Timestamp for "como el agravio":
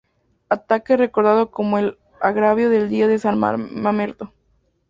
1.51-2.71